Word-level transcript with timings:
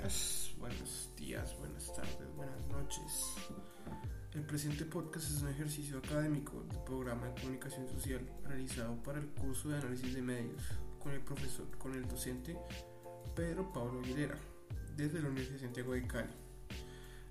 Buenos 0.00 1.10
días, 1.16 1.58
buenas 1.58 1.92
tardes, 1.92 2.34
buenas 2.36 2.66
noches. 2.68 3.34
El 4.32 4.42
presente 4.42 4.84
podcast 4.84 5.28
es 5.28 5.42
un 5.42 5.48
ejercicio 5.48 5.98
académico 5.98 6.62
del 6.68 6.78
programa 6.84 7.26
de 7.26 7.40
comunicación 7.40 7.88
social 7.88 8.20
realizado 8.44 8.94
para 9.02 9.18
el 9.18 9.26
curso 9.26 9.68
de 9.68 9.78
análisis 9.78 10.14
de 10.14 10.22
medios 10.22 10.62
con 11.02 11.12
el 11.12 11.20
profesor, 11.20 11.66
con 11.78 11.94
el 11.94 12.06
docente 12.06 12.56
Pedro 13.34 13.72
Pablo 13.72 14.00
Aguilera 14.00 14.38
desde 14.96 15.20
la 15.20 15.30
Universidad 15.30 15.58
de 15.58 15.64
Santiago 15.64 15.92
de 15.92 16.06
Cali. 16.06 16.32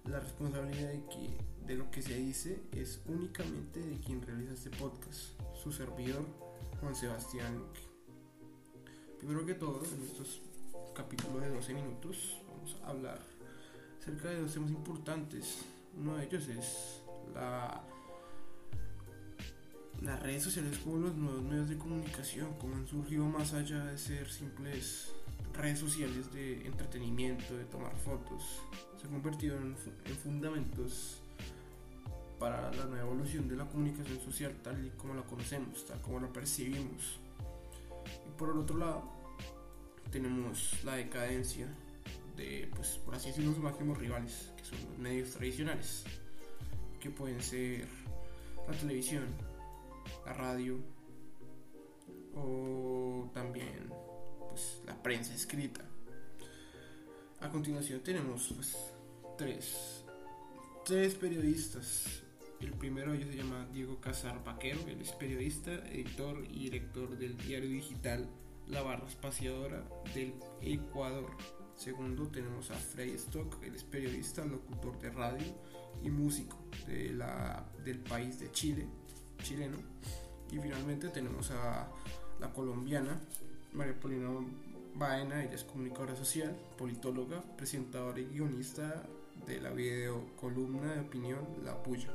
La 0.09 0.19
responsabilidad 0.19 0.89
de, 0.89 1.03
que, 1.05 1.37
de 1.65 1.75
lo 1.75 1.89
que 1.89 2.01
se 2.01 2.15
dice 2.15 2.63
es 2.73 3.01
únicamente 3.05 3.79
de 3.79 3.97
quien 3.99 4.21
realiza 4.21 4.53
este 4.53 4.71
podcast, 4.71 5.39
su 5.55 5.71
servidor 5.71 6.25
Juan 6.81 6.95
Sebastián 6.95 7.63
Primero 9.19 9.45
que 9.47 9.55
todo, 9.55 9.81
en 9.83 10.03
estos 10.03 10.41
capítulos 10.93 11.41
de 11.41 11.49
12 11.49 11.73
minutos 11.73 12.37
hablar 12.85 13.19
acerca 13.99 14.29
de 14.29 14.41
dos 14.41 14.53
temas 14.53 14.71
importantes. 14.71 15.59
Uno 15.97 16.15
de 16.15 16.25
ellos 16.25 16.47
es 16.47 17.01
la 17.33 17.83
las 20.01 20.21
redes 20.21 20.43
sociales 20.43 20.77
como 20.83 20.97
los 20.97 21.15
nuevos 21.15 21.41
medios 21.41 21.69
de 21.69 21.77
comunicación, 21.77 22.53
como 22.59 22.75
han 22.75 22.87
surgido 22.87 23.25
más 23.25 23.53
allá 23.53 23.83
de 23.85 23.97
ser 23.97 24.29
simples 24.29 25.11
redes 25.53 25.79
sociales 25.79 26.31
de 26.33 26.67
entretenimiento, 26.67 27.57
de 27.57 27.65
tomar 27.65 27.95
fotos, 27.97 28.61
se 28.99 29.07
han 29.07 29.13
convertido 29.13 29.57
en, 29.57 29.75
en 30.05 30.15
fundamentos 30.17 31.19
para 32.39 32.71
la 32.73 32.85
nueva 32.85 33.05
evolución 33.05 33.47
de 33.47 33.55
la 33.55 33.65
comunicación 33.65 34.19
social 34.19 34.55
tal 34.63 34.85
y 34.85 34.89
como 34.91 35.15
la 35.15 35.23
conocemos, 35.23 35.85
tal 35.85 35.99
como 36.01 36.19
la 36.19 36.27
percibimos. 36.31 37.19
Por 38.37 38.51
el 38.51 38.57
otro 38.59 38.77
lado, 38.77 39.03
tenemos 40.11 40.83
la 40.83 40.95
decadencia 40.95 41.67
de, 42.37 42.69
pues, 42.75 42.99
por 42.99 43.15
así 43.15 43.29
decirlo, 43.29 43.51
los 43.51 43.59
máximos 43.59 43.97
rivales, 43.97 44.51
que 44.55 44.63
son 44.63 44.79
los 44.89 44.97
medios 44.97 45.31
tradicionales, 45.31 46.03
que 46.99 47.09
pueden 47.09 47.41
ser 47.41 47.87
la 48.67 48.73
televisión, 48.73 49.25
la 50.25 50.33
radio 50.33 50.79
o 52.35 53.29
también 53.33 53.89
pues, 54.49 54.81
la 54.85 55.01
prensa 55.01 55.33
escrita. 55.33 55.81
A 57.41 57.49
continuación 57.49 58.01
tenemos 58.01 58.51
pues, 58.55 58.75
tres, 59.37 60.03
tres 60.85 61.15
periodistas 61.15 62.23
el 62.59 62.71
primero 62.71 63.13
ellos 63.13 63.29
se 63.29 63.37
llama 63.37 63.67
Diego 63.71 63.99
Casar 64.01 64.43
Vaquero, 64.43 64.79
él 64.87 64.99
es 65.01 65.11
periodista, 65.11 65.71
editor 65.89 66.43
y 66.49 66.63
director 66.63 67.15
del 67.17 67.37
diario 67.37 67.69
digital 67.69 68.27
La 68.67 68.81
Barra 68.81 69.07
Espaciadora 69.07 69.83
del 70.15 70.33
Ecuador. 70.61 71.37
Segundo 71.77 72.27
tenemos 72.27 72.71
a 72.71 72.73
Frey 72.73 73.11
Stock, 73.11 73.63
él 73.63 73.75
es 73.75 73.83
periodista, 73.83 74.43
locutor 74.43 74.99
de 74.99 75.11
radio 75.11 75.45
y 76.03 76.09
músico 76.09 76.57
de 76.87 77.11
la, 77.13 77.63
del 77.85 77.99
país 77.99 78.39
de 78.39 78.51
Chile, 78.51 78.87
chileno. 79.43 79.77
Y 80.51 80.57
finalmente 80.57 81.09
tenemos 81.09 81.51
a 81.51 81.87
la 82.39 82.51
colombiana 82.51 83.19
María 83.73 83.99
Polina 83.99 84.29
Baena, 84.95 85.43
ella 85.43 85.53
es 85.53 85.63
comunicadora 85.63 86.15
social, 86.15 86.57
politóloga, 86.77 87.43
presentadora 87.55 88.19
y 88.19 88.25
guionista 88.25 89.07
de 89.45 89.61
la 89.61 89.69
video 89.69 90.35
columna 90.35 90.95
de 90.95 91.01
opinión 91.01 91.39
La 91.63 91.81
Puya. 91.83 92.09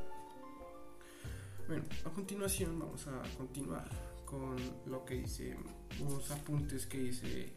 Bueno, 1.69 1.85
a 2.05 2.11
continuación 2.11 2.81
vamos 2.81 3.07
a 3.07 3.23
continuar 3.39 3.89
con 4.25 4.57
lo 4.87 5.05
que 5.05 5.15
dice, 5.15 5.57
unos 6.01 6.29
apuntes 6.33 6.87
que 6.87 6.99
dice 6.99 7.53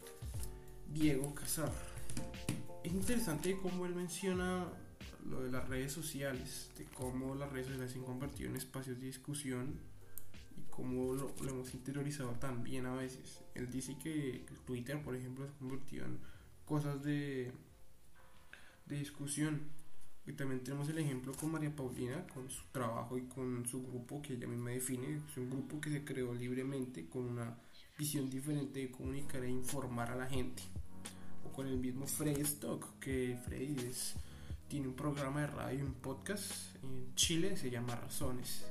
Diego 0.94 1.34
Casar. 1.34 1.95
Es 2.84 2.92
interesante 2.92 3.58
cómo 3.62 3.86
él 3.86 3.96
menciona 3.96 4.68
lo 5.30 5.42
de 5.42 5.52
las 5.52 5.68
redes 5.68 5.92
sociales, 5.92 6.70
de 6.78 6.86
cómo 6.86 7.36
las 7.36 7.52
redes 7.52 7.68
sociales 7.68 7.92
se 7.92 7.98
han 7.98 8.06
convertido 8.06 8.50
en 8.50 8.56
espacios 8.56 9.00
de 9.00 9.08
discusión 9.08 9.80
y 10.58 10.62
cómo 10.70 11.14
lo, 11.14 11.34
lo 11.42 11.50
hemos 11.50 11.74
interiorizado 11.74 12.32
también 12.34 12.86
a 12.86 12.94
veces. 12.94 13.42
Él 13.56 13.70
dice 13.72 13.98
que 13.98 14.46
Twitter, 14.66 15.02
por 15.02 15.16
ejemplo, 15.16 15.46
se 15.46 15.52
ha 15.52 15.58
convertido 15.58 16.06
en 16.06 16.20
cosas 16.66 17.02
de, 17.04 17.52
de 18.86 18.98
discusión 18.98 19.62
y 20.28 20.34
también 20.34 20.64
tenemos 20.64 20.90
el 20.90 20.98
ejemplo 20.98 21.34
con 21.34 21.52
María 21.52 21.76
Paulina, 21.76 22.26
con 22.34 22.50
su 22.50 22.64
trabajo 22.72 23.18
y 23.18 23.24
con 23.24 23.66
su 23.68 23.86
grupo 23.86 24.22
que 24.22 24.34
ella 24.34 24.48
misma 24.48 24.72
define. 24.72 25.22
Es 25.30 25.38
un 25.38 25.50
grupo 25.50 25.80
que 25.80 25.92
se 25.92 26.04
creó 26.04 26.34
libremente 26.34 27.08
con 27.08 27.26
una 27.26 27.56
visión 27.98 28.30
diferente 28.30 28.80
de 28.80 28.92
comunicar 28.92 29.44
e 29.44 29.50
informar 29.50 30.12
a 30.12 30.16
la 30.16 30.26
gente. 30.26 30.64
Con 31.56 31.68
el 31.68 31.78
mismo 31.78 32.06
Frey 32.06 32.42
Stock, 32.42 33.00
que 33.00 33.38
Frey 33.46 33.78
es, 33.90 34.16
tiene 34.68 34.90
un 34.90 34.94
programa 34.94 35.40
de 35.40 35.48
radio 35.48 35.80
y 35.80 35.82
un 35.84 35.94
podcast 35.94 36.52
en 36.84 37.16
Chile, 37.16 37.56
se 37.56 37.70
llama 37.70 37.96
Razones 37.96 38.66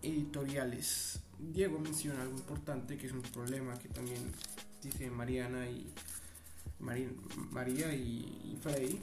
Editoriales. 0.00 1.20
Diego 1.38 1.78
menciona 1.78 2.22
algo 2.22 2.38
importante 2.38 2.96
que 2.96 3.08
es 3.08 3.12
un 3.12 3.20
problema 3.20 3.78
que 3.78 3.90
también 3.90 4.32
dice 4.82 5.10
Mariana 5.10 5.68
y 5.68 5.92
María 6.80 7.92
y, 7.92 8.58
Freddy, 8.62 8.98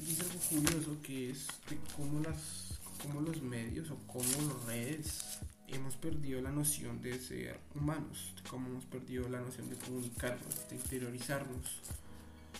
dice 0.00 0.22
algo 0.22 0.38
curioso 0.48 0.96
que 1.02 1.30
es 1.32 1.48
de 1.68 1.78
cómo, 1.94 2.20
las, 2.20 2.78
cómo 3.02 3.20
los 3.20 3.42
medios 3.42 3.90
o 3.90 3.98
cómo 4.06 4.24
las 4.24 4.64
redes 4.64 5.38
hemos 5.68 5.96
perdido 5.96 6.40
la 6.40 6.50
noción 6.50 7.00
de 7.00 7.18
ser 7.18 7.60
humanos, 7.74 8.34
de 8.36 8.48
cómo 8.48 8.68
hemos 8.68 8.84
perdido 8.86 9.28
la 9.28 9.40
noción 9.40 9.68
de 9.68 9.76
comunicarnos, 9.76 10.68
de 10.68 10.76
interiorizarnos. 10.76 11.80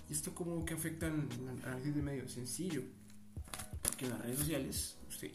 Y 0.08 0.12
esto 0.12 0.34
como 0.34 0.64
que 0.64 0.74
afecta 0.74 1.06
al 1.06 1.28
análisis 1.64 1.94
de 1.94 2.02
medios 2.02 2.32
sencillo, 2.32 2.82
porque 3.82 4.06
en 4.06 4.10
las 4.12 4.22
redes 4.22 4.38
sociales 4.38 4.96
usted, 5.08 5.30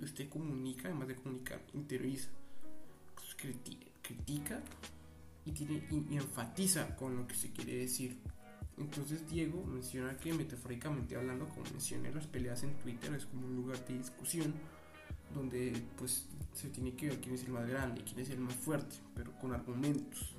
usted 0.00 0.28
comunica, 0.28 0.88
además 0.88 1.08
de 1.08 1.16
comunicar, 1.16 1.60
interioriza, 1.74 2.28
critica 4.02 4.60
y, 5.44 5.52
tiene, 5.52 5.86
y, 5.90 6.16
enfatiza 6.16 6.96
con 6.96 7.16
lo 7.16 7.26
que 7.26 7.34
se 7.34 7.50
quiere 7.52 7.78
decir. 7.78 8.18
Entonces 8.78 9.28
Diego 9.28 9.64
menciona 9.64 10.16
que 10.18 10.34
metafóricamente 10.34 11.16
hablando, 11.16 11.48
como 11.48 11.62
mencioné, 11.70 12.12
las 12.12 12.26
peleas 12.26 12.62
en 12.62 12.74
Twitter 12.74 13.14
es 13.14 13.24
como 13.24 13.46
un 13.46 13.56
lugar 13.56 13.82
de 13.86 13.96
discusión 13.96 14.54
donde 15.34 15.72
pues 15.98 16.26
se 16.52 16.68
tiene 16.68 16.94
que 16.94 17.08
ver 17.08 17.20
quién 17.20 17.34
es 17.34 17.44
el 17.44 17.50
más 17.50 17.68
grande, 17.68 18.02
quién 18.02 18.20
es 18.20 18.30
el 18.30 18.38
más 18.38 18.54
fuerte, 18.54 18.96
pero 19.14 19.32
con 19.38 19.52
argumentos 19.52 20.34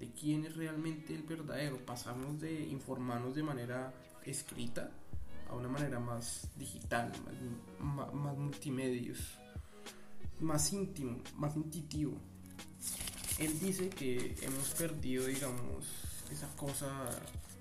de 0.00 0.10
quién 0.12 0.44
es 0.44 0.56
realmente 0.56 1.14
el 1.14 1.22
verdadero. 1.22 1.78
Pasamos 1.84 2.40
de 2.40 2.66
informarnos 2.68 3.34
de 3.34 3.42
manera 3.42 3.92
escrita 4.24 4.90
a 5.50 5.54
una 5.54 5.68
manera 5.68 5.98
más 5.98 6.48
digital, 6.56 7.12
más, 7.80 8.12
más 8.14 8.36
multimedios, 8.36 9.38
más 10.40 10.72
íntimo, 10.72 11.18
más 11.36 11.56
intuitivo 11.56 12.18
él 13.38 13.58
dice 13.60 13.88
que 13.88 14.34
hemos 14.42 14.70
perdido, 14.70 15.26
digamos, 15.26 15.86
esa 16.30 16.48
cosa 16.56 17.08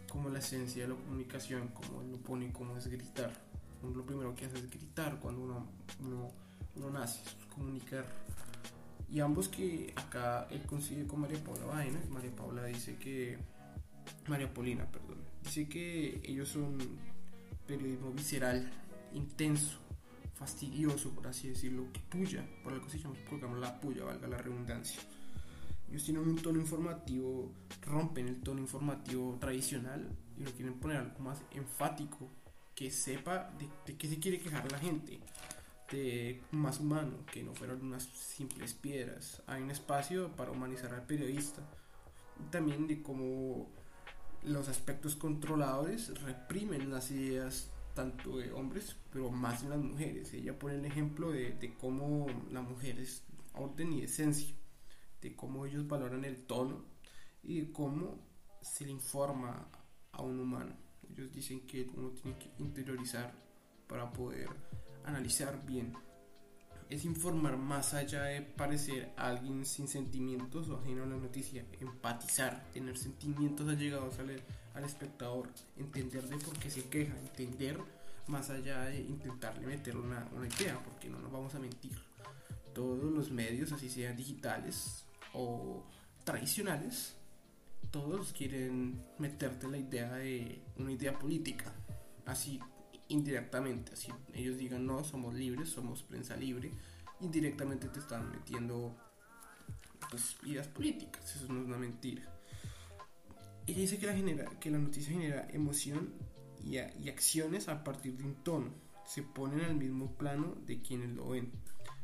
como 0.10 0.30
la 0.30 0.40
esencia 0.40 0.84
de 0.84 0.90
la 0.90 0.96
comunicación, 0.96 1.68
como 1.68 2.02
él 2.02 2.12
lo 2.12 2.18
pone, 2.18 2.52
como 2.52 2.76
es 2.76 2.88
gritar. 2.88 3.32
lo 3.84 4.04
primero 4.04 4.36
que 4.36 4.46
hace 4.46 4.58
es 4.58 4.70
gritar 4.72 5.20
cuando 5.20 5.42
uno, 5.42 5.68
uno, 6.00 6.32
es 6.76 7.36
comunicar. 7.54 8.06
Y 9.10 9.20
ambos 9.20 9.48
que 9.48 9.94
acá 9.96 10.48
él 10.52 10.62
coincide 10.64 11.08
con 11.08 11.22
María 11.22 11.42
Paula 11.44 11.66
Vaina, 11.66 12.00
María 12.10 12.36
Paula 12.36 12.66
dice 12.66 12.98
que, 12.98 13.38
María 14.28 14.54
Paulina, 14.54 14.86
perdón, 14.86 15.18
dice 15.44 15.68
que 15.70 16.22
ellos 16.24 16.50
son 16.50 16.78
periodismo 17.66 18.12
visceral, 18.12 18.70
intenso, 19.14 19.78
fastidioso, 20.36 21.12
por 21.12 21.28
así 21.28 21.50
decirlo, 21.50 21.92
que 21.94 22.02
puya, 22.02 22.46
por 22.64 22.74
algo 22.74 22.90
se 22.90 23.00
llama, 23.00 23.16
la 23.60 23.80
puya, 23.80 24.04
valga 24.04 24.28
la 24.28 24.38
redundancia 24.38 25.02
ellos 25.90 26.04
tienen 26.04 26.28
un 26.28 26.36
tono 26.36 26.60
informativo, 26.60 27.52
rompen 27.82 28.28
el 28.28 28.42
tono 28.42 28.60
informativo 28.60 29.38
tradicional 29.40 30.10
y 30.38 30.44
lo 30.44 30.52
quieren 30.52 30.74
poner 30.80 30.98
algo 30.98 31.20
más 31.20 31.42
enfático, 31.52 32.30
que 32.76 32.92
sepa 32.92 33.52
de, 33.86 33.96
qué 33.96 34.08
se 34.08 34.20
quiere 34.20 34.40
quejar 34.40 34.70
la 34.72 34.78
gente, 34.78 35.20
de 35.92 36.42
más 36.52 36.80
humano, 36.80 37.26
que 37.32 37.44
no 37.44 37.54
fueran 37.54 37.82
unas 37.82 38.04
simples 38.04 38.74
piedras. 38.74 39.42
Hay 39.48 39.62
un 39.62 39.72
espacio 39.72 40.30
para 40.36 40.52
humanizar 40.52 40.94
al 40.94 41.06
periodista, 41.06 41.62
también 42.52 42.88
de 42.88 43.02
cómo 43.02 43.70
los 44.44 44.70
aspectos 44.70 45.16
controladores 45.16 46.22
reprimen 46.22 46.92
las 46.92 47.12
ideas 47.12 47.72
tanto 47.96 48.38
de 48.38 48.52
hombres, 48.52 48.96
pero 49.12 49.32
más 49.32 49.64
en 49.64 49.72
las 49.72 49.80
mujeres. 49.80 50.34
Ella 50.34 50.58
pone 50.58 50.76
el 50.76 50.86
ejemplo 50.86 51.32
de, 51.32 51.54
de 51.54 51.74
cómo 51.76 52.28
la 52.52 52.62
mujer 52.62 53.00
es 53.00 53.24
orden 53.54 53.94
y 53.94 54.04
esencia 54.04 54.54
de 55.22 55.36
cómo 55.36 55.66
ellos 55.66 55.88
valoran 55.88 56.26
el 56.26 56.46
tono 56.46 56.86
y 57.44 57.62
de 57.62 57.72
cómo 57.72 58.20
se 58.62 58.86
le 58.86 58.92
informa 58.92 59.68
a 60.12 60.22
un 60.22 60.40
humano. 60.40 60.76
Ellos 61.10 61.32
dicen 61.32 61.66
que 61.66 61.90
uno 61.96 62.10
tiene 62.12 62.38
que 62.38 62.52
interiorizar 62.60 63.34
para 63.88 64.12
poder 64.12 64.50
analizar 65.08 65.66
bien. 65.66 65.94
es 66.90 67.04
informar 67.04 67.58
más 67.58 67.94
allá 67.94 68.24
de 68.24 68.42
parecer 68.42 69.12
alguien 69.18 69.66
sin 69.66 69.88
sentimientos 69.90 70.70
o 70.70 70.78
ajeno 70.78 71.04
a 71.04 71.08
la 71.08 71.18
noticia, 71.18 71.66
empatizar, 71.82 72.64
tener 72.72 72.98
sentimientos 72.98 73.68
allegados 73.68 74.18
al, 74.20 74.42
al 74.74 74.84
espectador, 74.86 75.50
entender 75.76 76.28
de 76.30 76.38
por 76.38 76.58
qué 76.58 76.70
se 76.70 76.84
queja, 76.88 77.18
entender 77.20 77.78
más 78.28 78.50
allá 78.50 78.86
de 78.86 79.02
intentarle 79.02 79.68
meter 79.68 79.98
una, 79.98 80.30
una 80.34 80.48
idea, 80.48 80.80
porque 80.84 81.10
no 81.10 81.20
nos 81.20 81.32
vamos 81.32 81.56
a 81.56 81.60
mentir. 81.60 81.98
Todos 82.74 83.12
los 83.12 83.32
medios, 83.32 83.72
así 83.72 83.90
sean 83.90 84.16
digitales 84.16 85.06
o 85.34 85.84
tradicionales, 86.24 87.16
todos 87.92 88.34
quieren 88.34 89.02
meterte 89.18 89.68
la 89.68 89.78
idea 89.78 90.14
de 90.14 90.62
una 90.78 90.92
idea 90.92 91.18
política, 91.18 91.74
así 92.26 92.60
indirectamente, 93.10 93.94
así 93.94 94.12
ellos 94.34 94.58
digan 94.58 94.86
no, 94.86 95.04
somos 95.04 95.34
libres, 95.34 95.70
somos 95.70 96.04
prensa 96.04 96.36
libre, 96.36 96.72
indirectamente 97.22 97.88
te 97.90 98.00
están 98.00 98.30
metiendo 98.32 98.96
pues 100.10 100.38
ideas 100.44 100.68
políticas, 100.68 101.36
eso 101.36 101.52
no 101.52 101.62
es 101.62 101.68
una 101.68 101.78
mentira. 101.78 102.24
Ella 103.66 103.80
dice 103.80 103.98
que 103.98 104.08
la, 104.08 104.14
genera, 104.14 104.46
que 104.60 104.72
la 104.72 104.78
noticia 104.78 105.12
genera 105.12 105.48
emoción 105.52 106.14
y, 106.64 106.78
y 106.78 107.10
acciones 107.10 107.68
a 107.68 107.84
partir 107.84 108.18
de 108.18 108.24
un 108.24 108.36
tono, 108.36 108.72
se 109.06 109.24
ponen 109.24 109.62
al 109.62 109.76
mismo 109.76 110.12
plano 110.14 110.56
de 110.66 110.82
quienes 110.82 111.10
lo 111.12 111.30
ven. 111.30 111.52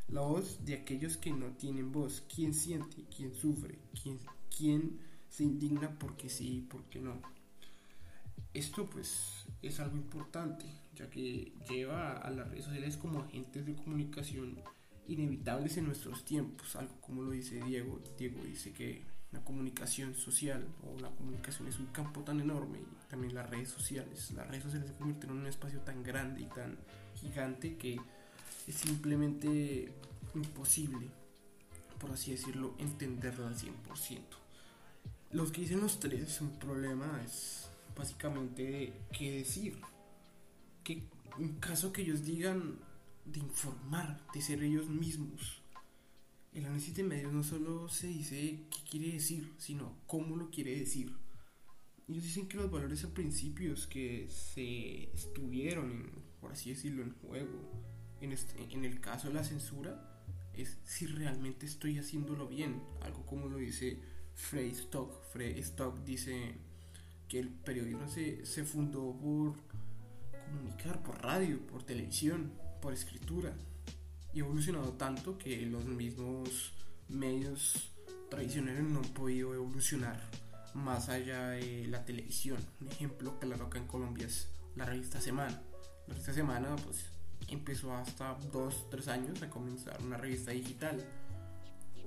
La 0.09 0.21
voz 0.21 0.65
de 0.65 0.75
aquellos 0.75 1.17
que 1.17 1.31
no 1.31 1.51
tienen 1.53 1.91
voz, 1.91 2.23
quién 2.33 2.53
siente, 2.53 3.05
quién 3.15 3.33
sufre, 3.33 3.79
quién, 4.01 4.19
quién 4.55 4.99
se 5.29 5.43
indigna 5.43 5.97
porque 5.97 6.29
sí 6.29 6.57
y 6.57 6.61
porque 6.61 6.99
no. 6.99 7.21
Esto 8.53 8.85
pues 8.85 9.45
es 9.61 9.79
algo 9.79 9.97
importante, 9.97 10.65
ya 10.95 11.09
que 11.09 11.53
lleva 11.67 12.13
a 12.13 12.29
las 12.29 12.49
redes 12.49 12.65
sociales 12.65 12.97
como 12.97 13.21
agentes 13.21 13.65
de 13.65 13.75
comunicación 13.75 14.59
inevitables 15.07 15.77
en 15.77 15.85
nuestros 15.85 16.23
tiempos, 16.23 16.75
algo 16.75 16.95
como 17.01 17.23
lo 17.23 17.31
dice 17.31 17.61
Diego. 17.63 17.99
Diego 18.17 18.43
dice 18.43 18.71
que 18.71 19.01
la 19.31 19.43
comunicación 19.43 20.13
social 20.13 20.67
o 20.83 20.99
la 20.99 21.09
comunicación 21.09 21.67
es 21.67 21.79
un 21.79 21.87
campo 21.87 22.21
tan 22.21 22.39
enorme 22.39 22.79
y 22.79 23.09
también 23.09 23.33
las 23.33 23.49
redes 23.49 23.69
sociales. 23.69 24.31
Las 24.31 24.47
redes 24.47 24.63
sociales 24.63 24.89
se 24.89 24.95
convirtieron 24.95 25.37
en 25.37 25.43
un 25.43 25.49
espacio 25.49 25.79
tan 25.79 26.03
grande 26.03 26.41
y 26.41 26.45
tan 26.45 26.77
gigante 27.15 27.75
que 27.75 27.99
es 28.67 28.75
simplemente 28.75 29.91
imposible, 30.35 31.07
por 31.99 32.11
así 32.11 32.31
decirlo, 32.31 32.75
entenderla 32.77 33.47
al 33.47 33.55
100%. 33.55 33.71
Los 35.31 35.51
que 35.51 35.61
dicen 35.61 35.81
los 35.81 35.99
tres, 35.99 36.39
un 36.41 36.59
problema 36.59 37.19
es 37.25 37.67
básicamente 37.95 38.93
qué 39.17 39.31
decir. 39.31 39.79
Que 40.83 41.03
un 41.37 41.59
caso 41.59 41.91
que 41.91 42.01
ellos 42.01 42.23
digan 42.23 42.79
de 43.25 43.39
informar, 43.39 44.25
de 44.33 44.41
ser 44.41 44.63
ellos 44.63 44.89
mismos. 44.89 45.61
El 46.53 46.65
análisis 46.65 46.95
de 46.95 47.03
medios 47.03 47.33
no 47.33 47.43
solo 47.43 47.89
se 47.89 48.07
dice 48.07 48.59
qué 48.69 48.89
quiere 48.89 49.13
decir, 49.13 49.53
sino 49.57 49.97
cómo 50.05 50.35
lo 50.35 50.51
quiere 50.51 50.77
decir. 50.77 51.11
Ellos 52.07 52.23
dicen 52.23 52.47
que 52.47 52.57
los 52.57 52.69
valores 52.69 53.03
o 53.05 53.13
principios 53.13 53.87
que 53.87 54.27
se 54.29 55.11
estuvieron, 55.13 56.11
por 56.41 56.51
así 56.51 56.69
decirlo, 56.69 57.01
en 57.01 57.13
juego, 57.13 57.71
en, 58.21 58.33
este, 58.33 58.61
en 58.71 58.85
el 58.85 58.99
caso 58.99 59.29
de 59.29 59.35
la 59.35 59.43
censura, 59.43 60.23
es 60.53 60.77
si 60.83 61.07
realmente 61.07 61.65
estoy 61.65 61.97
haciéndolo 61.97 62.47
bien. 62.47 62.83
Algo 63.01 63.25
como 63.25 63.47
lo 63.47 63.57
dice 63.57 63.99
Frey 64.33 64.69
Stock. 64.69 65.23
Frey 65.31 65.57
Stock 65.59 66.03
dice 66.03 66.55
que 67.33 67.39
el 67.39 67.49
periodismo 67.49 68.07
se, 68.07 68.45
se 68.45 68.63
fundó 68.63 69.11
por 69.17 69.55
comunicar, 70.45 71.01
por 71.01 71.19
radio, 71.23 71.65
por 71.65 71.81
televisión, 71.81 72.53
por 72.79 72.93
escritura. 72.93 73.55
Y 74.35 74.41
evolucionado 74.41 74.93
tanto 74.93 75.39
que 75.39 75.65
los 75.65 75.83
mismos 75.85 76.73
medios 77.09 77.91
tradicionales 78.29 78.83
no 78.83 78.99
han 78.99 79.13
podido 79.15 79.55
evolucionar 79.55 80.21
más 80.75 81.09
allá 81.09 81.49
de 81.49 81.87
la 81.87 82.05
televisión. 82.05 82.59
Un 82.79 82.89
ejemplo 82.89 83.39
claro 83.39 83.65
acá 83.65 83.79
en 83.79 83.87
Colombia 83.87 84.27
es 84.27 84.49
la 84.75 84.85
revista 84.85 85.19
Semana. 85.19 85.59
La 86.05 86.13
revista 86.13 86.33
Semana 86.33 86.75
pues 86.83 87.03
empezó 87.47 87.95
hasta 87.95 88.37
2, 88.51 88.91
3 88.91 89.07
años 89.07 89.41
a 89.41 89.49
comenzar 89.49 89.99
una 90.03 90.17
revista 90.17 90.51
digital 90.51 91.03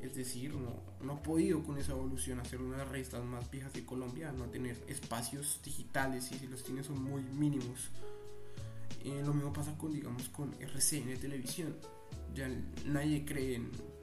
es 0.06 0.14
decir, 0.14 0.54
no, 0.54 0.82
no 1.04 1.14
ha 1.14 1.22
podido 1.22 1.62
con 1.62 1.78
esa 1.78 1.92
evolución 1.92 2.40
hacer 2.40 2.60
una 2.60 2.76
de 2.76 2.84
las 2.84 2.88
revistas 2.92 3.24
más 3.24 3.50
viejas 3.50 3.72
de 3.72 3.84
Colombia, 3.84 4.32
no 4.32 4.44
tener 4.44 4.82
espacios 4.88 5.60
digitales 5.64 6.30
y 6.32 6.38
si 6.38 6.46
los 6.46 6.62
tiene 6.62 6.84
son 6.84 7.02
muy 7.02 7.22
mínimos. 7.22 7.90
Eh, 9.04 9.22
lo 9.24 9.34
mismo 9.34 9.52
pasa 9.52 9.76
con, 9.76 9.92
digamos, 9.92 10.28
con 10.28 10.54
RCN 10.60 11.18
Televisión. 11.18 11.76
Ya 12.34 12.48
nadie 12.84 13.24
cree 13.24 13.60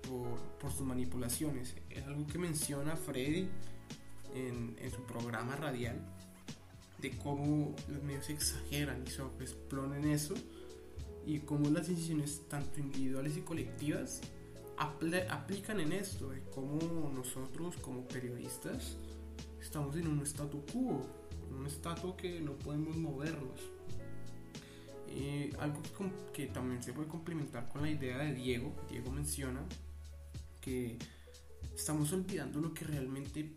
por, 0.08 0.40
por, 0.60 0.72
sus 0.72 0.86
manipulaciones. 0.86 1.76
Es 1.90 2.04
algo 2.06 2.28
que 2.28 2.38
menciona 2.38 2.96
Freddy 2.96 3.48
en, 4.34 4.76
en 4.80 4.92
su 4.92 5.04
programa 5.04 5.56
radial, 5.56 5.98
de 7.00 7.18
cómo 7.18 7.76
los 7.88 8.04
medios 8.04 8.30
exageran 8.30 9.04
y 9.06 9.10
sobreexplonen 9.10 10.06
eso 10.06 10.34
y 11.26 11.40
cómo 11.40 11.70
las 11.70 11.88
decisiones 11.88 12.42
tanto 12.50 12.80
individuales 12.80 13.38
y 13.38 13.42
colectivas 13.42 14.22
aplican 15.30 15.80
en 15.80 15.94
esto, 15.94 16.30
de 16.30 16.42
cómo 16.54 17.12
nosotros 17.14 17.78
como 17.78 18.08
periodistas 18.08 18.98
estamos 19.62 19.96
en 19.96 20.08
un 20.08 20.22
statu 20.22 20.66
quo, 20.72 21.06
un 21.58 21.66
estado 21.68 22.16
que 22.18 22.42
no 22.42 22.54
podemos 22.54 22.96
movernos. 22.98 23.60
algo 25.60 25.82
que, 26.34 26.48
también 26.48 26.82
se 26.82 26.94
puede 26.94 27.08
complementar 27.08 27.70
con 27.70 27.82
la 27.82 27.90
idea 27.90 28.18
de 28.18 28.34
Diego, 28.34 28.74
Diego 28.90 29.12
menciona 29.12 29.62
que 30.60 30.98
estamos 31.76 32.12
olvidando 32.12 32.60
lo 32.60 32.74
que 32.74 32.86
realmente 32.86 33.54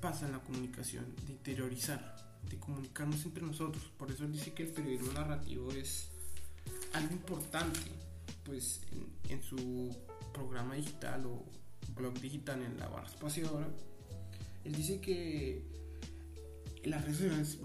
pasa 0.00 0.26
en 0.26 0.32
la 0.32 0.40
comunicación, 0.40 1.14
de 1.26 1.32
interiorizar, 1.32 2.16
de 2.48 2.58
comunicarnos 2.58 3.24
entre 3.24 3.44
nosotros. 3.44 3.84
Por 3.98 4.10
eso 4.10 4.26
dice 4.26 4.52
que 4.52 4.64
el 4.64 4.70
periodismo 4.70 5.12
narrativo 5.12 5.70
es 5.72 6.08
algo 6.92 7.12
importante, 7.12 7.80
pues 8.44 8.80
en 9.28 9.42
su 9.42 9.94
programa 10.32 10.74
digital 10.74 11.26
o 11.26 11.44
blog 11.94 12.14
digital 12.20 12.62
en 12.62 12.78
la 12.78 12.88
barra 12.88 13.08
espaciadora, 13.08 13.68
él 14.64 14.72
dice 14.74 15.00
que 15.00 15.62
las 16.84 17.04
redes 17.04 17.18
sociales 17.18 17.58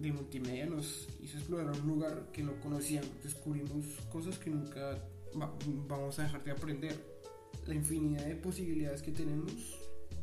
de 0.00 0.12
multimedia 0.12 0.66
nos 0.66 1.08
hizo 1.22 1.38
explorar 1.38 1.70
un 1.80 1.86
lugar 1.86 2.30
que 2.32 2.42
no 2.42 2.58
conocíamos, 2.60 3.10
descubrimos 3.22 3.84
cosas 4.10 4.38
que 4.38 4.50
nunca 4.50 4.98
vamos 5.34 6.18
a 6.18 6.22
dejar 6.22 6.44
de 6.44 6.50
aprender. 6.50 7.14
La 7.66 7.74
infinidad 7.74 8.26
de 8.26 8.36
posibilidades 8.36 9.02
que 9.02 9.12
tenemos 9.12 9.52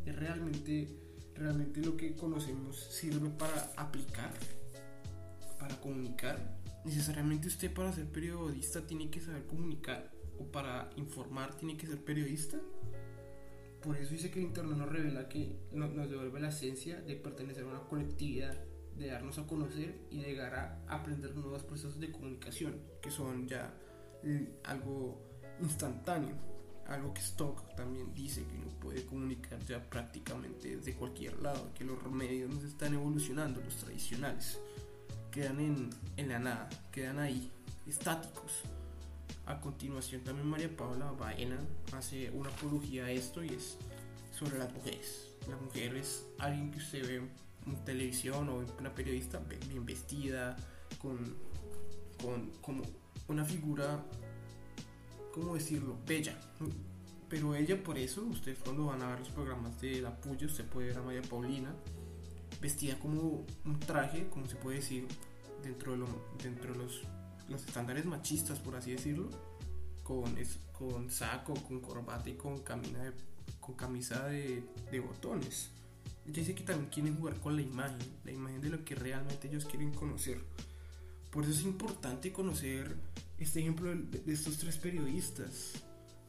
es 0.05 0.15
realmente, 0.15 0.87
realmente 1.35 1.81
lo 1.81 1.97
que 1.97 2.15
conocemos 2.15 2.77
sirve 2.77 3.29
para 3.29 3.71
aplicar, 3.77 4.33
para 5.59 5.79
comunicar. 5.79 6.59
Necesariamente 6.83 7.47
usted 7.47 7.71
para 7.73 7.93
ser 7.93 8.07
periodista 8.07 8.85
tiene 8.85 9.09
que 9.09 9.21
saber 9.21 9.45
comunicar 9.45 10.11
para 10.45 10.89
informar 10.95 11.55
tiene 11.55 11.77
que 11.77 11.87
ser 11.87 12.03
periodista. 12.03 12.59
Por 13.81 13.97
eso 13.97 14.11
dice 14.11 14.29
que 14.29 14.39
el 14.39 14.45
Internet 14.45 14.77
nos 14.77 14.89
revela 14.89 15.27
que 15.27 15.55
nos, 15.71 15.95
devuelve 16.09 16.39
la 16.39 16.49
esencia 16.49 17.01
de 17.01 17.15
pertenecer 17.15 17.63
a 17.63 17.67
una 17.67 17.81
colectividad, 17.81 18.55
de 18.95 19.07
darnos 19.07 19.39
a 19.39 19.47
conocer 19.47 19.95
y 20.11 20.19
llegar 20.19 20.53
a 20.53 20.81
aprender 20.87 21.35
nuevos 21.35 21.63
procesos 21.63 21.99
de 21.99 22.11
comunicación, 22.11 22.79
que 23.01 23.09
son 23.09 23.47
ya 23.47 23.73
algo 24.63 25.21
instantáneo. 25.61 26.35
Algo 26.87 27.13
que 27.13 27.21
Stock 27.21 27.73
también 27.75 28.13
dice 28.13 28.43
que 28.43 28.55
uno 28.55 28.67
puede 28.79 29.05
comunicar 29.05 29.59
ya 29.65 29.81
prácticamente 29.81 30.75
desde 30.75 30.93
cualquier 30.93 31.41
lado, 31.41 31.73
que 31.73 31.85
los 31.85 32.03
medios 32.11 32.53
no 32.53 32.59
están 32.67 32.93
evolucionando, 32.93 33.61
los 33.61 33.77
tradicionales 33.77 34.59
quedan 35.31 35.59
en, 35.61 35.89
en 36.17 36.29
la 36.29 36.39
nada, 36.39 36.69
quedan 36.91 37.19
ahí, 37.19 37.49
estáticos 37.87 38.63
a 39.51 39.59
continuación 39.59 40.21
también 40.21 40.47
María 40.47 40.75
Paula 40.75 41.11
Baena 41.11 41.59
hace 41.93 42.31
una 42.31 42.49
apología 42.49 43.05
a 43.05 43.11
esto 43.11 43.43
y 43.43 43.49
es 43.49 43.77
sobre 44.31 44.57
las 44.57 44.73
mujeres. 44.73 45.27
La 45.49 45.57
mujer 45.57 45.95
es 45.95 46.25
alguien 46.39 46.71
que 46.71 46.77
usted 46.77 47.05
ve 47.05 47.29
en 47.67 47.85
televisión 47.85 48.47
o 48.49 48.63
una 48.79 48.95
periodista 48.95 49.39
bien 49.67 49.85
vestida, 49.85 50.55
con, 50.99 51.35
con 52.21 52.49
como 52.61 52.83
una 53.27 53.43
figura, 53.43 54.03
¿cómo 55.33 55.55
decirlo? 55.55 55.97
Bella. 56.07 56.39
Pero 57.27 57.55
ella 57.55 57.81
por 57.83 57.97
eso, 57.97 58.23
ustedes 58.25 58.59
cuando 58.59 58.85
van 58.85 59.01
a 59.01 59.09
ver 59.09 59.19
los 59.19 59.29
programas 59.29 59.79
de 59.81 60.01
la 60.01 60.15
Puya, 60.15 60.47
usted 60.47 60.65
puede 60.65 60.87
ver 60.87 60.97
a 60.97 61.01
María 61.01 61.21
Paulina 61.21 61.73
vestida 62.61 62.97
como 62.99 63.45
un 63.65 63.79
traje, 63.79 64.27
como 64.29 64.47
se 64.47 64.55
puede 64.55 64.77
decir, 64.77 65.07
dentro 65.63 65.97
de, 65.97 66.05
dentro 66.43 66.73
de 66.73 66.79
los 66.79 67.01
los 67.51 67.65
estándares 67.65 68.05
machistas, 68.05 68.59
por 68.59 68.75
así 68.75 68.91
decirlo, 68.91 69.29
con, 70.03 70.35
con 70.71 71.09
saco, 71.09 71.53
con 71.53 71.79
corbata 71.79 72.29
y 72.29 72.33
con, 72.33 72.59
camina 72.59 73.13
con 73.59 73.75
camisa 73.75 74.27
de, 74.27 74.63
de 74.91 74.99
botones. 74.99 75.71
Ella 76.25 76.35
dice 76.35 76.55
que 76.55 76.63
también 76.63 76.89
quieren 76.89 77.17
jugar 77.17 77.39
con 77.39 77.55
la 77.55 77.61
imagen, 77.61 77.97
la 78.23 78.31
imagen 78.31 78.61
de 78.61 78.69
lo 78.69 78.83
que 78.83 78.95
realmente 78.95 79.47
ellos 79.47 79.65
quieren 79.65 79.93
conocer. 79.93 80.39
Por 81.31 81.43
eso 81.43 81.53
es 81.53 81.63
importante 81.63 82.31
conocer 82.31 82.95
este 83.37 83.61
ejemplo 83.61 83.95
de, 83.95 84.33
estos 84.33 84.57
tres 84.57 84.77
periodistas. 84.77 85.73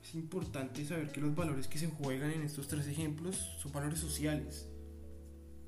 es 0.02 0.14
importante 0.14 0.84
saber 0.86 1.10
que 1.12 1.20
los 1.20 1.34
valores 1.34 1.68
que 1.68 1.78
se 1.78 1.88
juegan 1.88 2.30
en 2.30 2.42
estos 2.42 2.68
tres 2.68 2.86
ejemplos 2.86 3.36
son 3.60 3.72
valores 3.72 3.98
sociales 3.98 4.68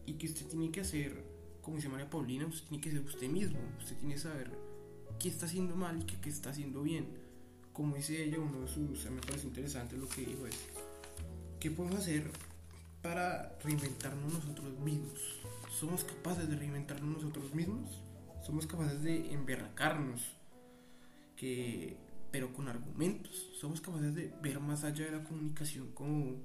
y 0.07 0.15
que 0.15 0.27
usted 0.27 0.47
tiene 0.47 0.71
que 0.71 0.81
hacer, 0.81 1.25
como 1.61 1.77
dice 1.77 1.89
María 1.89 2.09
Paulina, 2.09 2.47
usted 2.47 2.69
tiene 2.69 2.83
que 2.83 2.91
ser 2.91 3.01
usted 3.01 3.29
mismo, 3.29 3.59
usted 3.79 3.97
tiene 3.97 4.15
que 4.15 4.21
saber 4.21 4.64
qué 5.19 5.29
está 5.29 5.47
haciendo 5.47 5.77
mal 5.77 6.01
y 6.01 6.05
qué, 6.05 6.29
está 6.29 6.51
haciendo 6.51 6.83
bien. 6.83 7.09
Como 7.73 7.97
dice 7.97 8.25
ella, 8.25 8.39
uno 8.39 8.61
de 8.61 8.69
sus, 8.69 9.11
me 9.11 9.21
parece 9.21 9.47
interesante 9.47 9.97
lo 9.97 10.09
que 10.09 10.23
dijo 10.23 10.47
es, 10.47 10.57
¿qué 11.59 11.71
podemos 11.71 12.01
hacer 12.01 12.31
para 13.03 13.59
reinventarnos 13.63 14.33
nosotros 14.33 14.79
mismos? 14.79 15.21
¿Somos 15.71 16.05
capaces 16.05 16.49
de 16.49 16.57
reinventarnos 16.57 17.17
nosotros 17.17 17.55
mismos? 17.55 17.91
¿Somos 18.43 18.67
capaces 18.67 19.03
de 19.03 19.33
emberracarnos? 19.33 20.23
Que, 21.37 21.97
pero 22.31 22.53
con 22.53 22.69
argumentos. 22.69 23.51
¿Somos 23.61 23.81
capaces 23.81 24.15
de 24.15 24.33
ver 24.43 24.61
más 24.61 24.85
allá 24.85 25.07
de 25.07 25.13
la 25.13 25.25
comunicación 25.25 25.93
como 25.93 26.37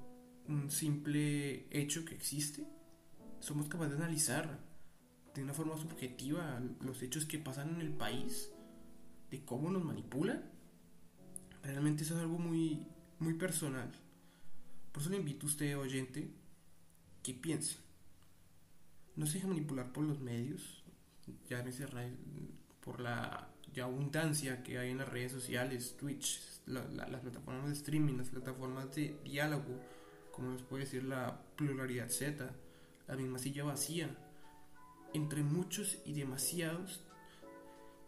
un 0.48 0.72
simple 0.72 1.68
hecho 1.70 2.06
que 2.06 2.16
existe? 2.16 2.64
¿Somos 3.40 3.68
capaces 3.68 3.98
de 3.98 4.04
analizar 4.04 4.60
de 5.36 5.44
una 5.44 5.54
forma 5.54 5.78
subjetiva 5.78 6.62
los 6.82 7.02
hechos 7.02 7.26
que 7.26 7.40
pasan 7.40 7.76
en 7.76 7.82
el 7.82 7.92
país? 7.92 8.52
¿De 9.30 9.44
cómo 9.46 9.70
nos 9.70 9.84
manipulan? 9.84 10.44
Realmente 11.64 12.04
eso 12.04 12.16
es 12.16 12.22
algo 12.22 12.40
muy, 12.40 12.88
muy 13.20 13.34
personal. 13.36 13.92
Por 14.92 15.02
eso 15.02 15.12
le 15.12 15.18
invito 15.18 15.46
a 15.46 15.50
usted, 15.50 15.78
oyente, 15.78 16.32
que 17.22 17.34
piense. 17.34 17.78
No 19.16 19.28
se 19.28 19.34
deje 19.36 19.48
manipular 19.48 19.92
por 19.92 20.04
los 20.04 20.20
medios, 20.20 20.84
ya 21.48 21.64
por 22.82 23.00
la 23.00 23.50
ya 23.74 23.84
abundancia 23.84 24.64
que 24.64 24.80
hay 24.80 24.92
en 24.92 24.98
las 24.98 25.10
redes 25.10 25.32
sociales, 25.32 25.96
Twitch, 25.98 26.42
las 26.66 27.22
plataformas 27.22 27.68
de 27.68 27.74
streaming, 27.74 28.18
las 28.18 28.30
plataformas 28.30 28.96
de 28.96 29.16
diálogo, 29.24 29.80
como 30.32 30.52
nos 30.52 30.64
puede 30.64 30.86
decir 30.86 31.04
la 31.04 31.40
pluralidad 31.56 32.10
Z, 32.10 32.50
la 33.08 33.16
misma 33.16 33.38
silla 33.38 33.64
vacía, 33.64 34.10
entre 35.14 35.44
muchos 35.44 36.00
y 36.06 36.14
demasiados 36.14 37.04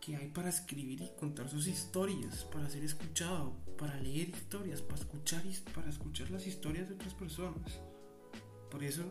que 0.02 0.16
hay 0.16 0.28
para 0.30 0.50
escribir 0.50 1.02
y 1.02 1.12
contar 1.18 1.48
sus 1.48 1.68
historias, 1.68 2.44
para 2.46 2.68
ser 2.68 2.84
escuchado, 2.84 3.54
para 3.78 3.96
leer 3.98 4.30
historias, 4.30 4.82
para 4.82 5.00
escuchar, 5.00 5.44
para 5.76 5.90
escuchar 5.90 6.32
las 6.32 6.48
historias 6.48 6.90
de 6.90 6.96
otras 6.96 7.14
personas. 7.14 7.80
Por 8.72 8.84
eso 8.84 9.04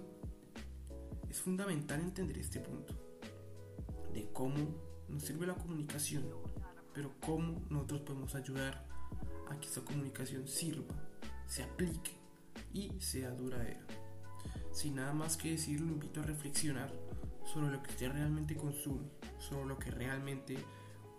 es 1.30 1.40
fundamental 1.40 2.00
entender 2.00 2.36
este 2.38 2.58
punto 2.58 2.94
de 4.12 4.28
cómo 4.32 4.56
nos 5.08 5.22
sirve 5.22 5.46
la 5.46 5.54
comunicación, 5.54 6.24
pero 6.92 7.14
cómo 7.20 7.64
nosotros 7.70 8.00
podemos 8.00 8.34
ayudar 8.34 8.84
a 9.48 9.60
que 9.60 9.68
esa 9.68 9.82
comunicación 9.82 10.48
sirva, 10.48 10.94
se 11.46 11.62
aplique 11.62 12.12
y 12.72 12.90
sea 13.00 13.30
duradera. 13.30 13.86
Sin 14.72 14.96
nada 14.96 15.12
más 15.12 15.36
que 15.36 15.52
decir, 15.52 15.80
lo 15.80 15.92
invito 15.92 16.20
a 16.20 16.24
reflexionar 16.24 16.92
sobre 17.44 17.70
lo 17.70 17.82
que 17.82 17.90
usted 17.90 18.10
realmente 18.10 18.56
consume, 18.56 19.08
sobre 19.38 19.66
lo 19.66 19.78
que 19.78 19.90
realmente 19.90 20.58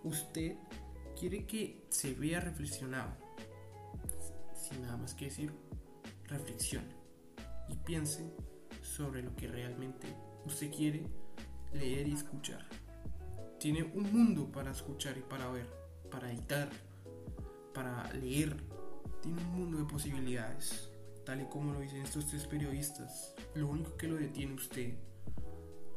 usted 0.04 0.56
quiere 1.18 1.46
que 1.46 1.84
se 1.88 2.14
vea 2.14 2.40
reflexionado. 2.40 3.12
Sin 4.54 4.82
nada 4.82 4.96
más 4.96 5.14
que 5.14 5.26
decir, 5.26 5.52
reflexione 6.26 6.94
y 7.68 7.76
piense 7.76 8.32
sobre 8.82 9.22
lo 9.22 9.34
que 9.36 9.48
realmente 9.48 10.06
usted 10.44 10.70
quiere 10.70 11.06
leer 11.72 12.08
y 12.08 12.12
escuchar. 12.12 12.66
Tiene 13.58 13.84
un 13.84 14.12
mundo 14.12 14.50
para 14.50 14.72
escuchar 14.72 15.16
y 15.16 15.22
para 15.22 15.50
ver, 15.50 15.68
para 16.10 16.30
editar, 16.32 16.68
para 17.72 18.12
leer. 18.14 18.56
Tiene 19.22 19.40
un 19.40 19.52
mundo 19.52 19.78
de 19.78 19.84
posibilidades, 19.84 20.90
tal 21.24 21.42
y 21.42 21.44
como 21.46 21.72
lo 21.72 21.80
dicen 21.80 22.02
estos 22.02 22.26
tres 22.26 22.46
periodistas. 22.46 23.34
Lo 23.54 23.68
único 23.68 23.96
que 23.96 24.08
lo 24.08 24.16
detiene 24.16 24.54
usted, 24.54 24.94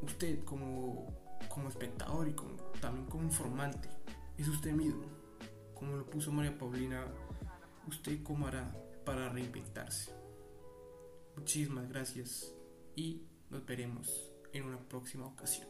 usted 0.02 0.44
como, 0.44 1.25
como 1.50 1.70
espectador 1.70 2.28
y 2.28 2.34
como, 2.34 2.56
también 2.82 3.06
como 3.08 3.24
informante, 3.24 3.90
es 4.38 4.48
usted 4.48 4.72
mismo. 4.74 5.06
Como 5.74 5.96
lo 5.98 6.06
puso 6.10 6.32
María 6.32 6.58
Paulina, 6.58 7.06
usted 7.88 8.24
cómo 8.24 8.48
hará 8.48 8.74
para 9.06 9.30
reinventarse. 9.30 10.12
Muchísimas 11.36 11.90
gracias 11.90 12.54
y 12.96 13.24
nos 13.50 13.66
veremos 13.66 14.32
en 14.54 14.64
una 14.64 14.80
próxima 14.80 15.26
ocasión. 15.26 15.68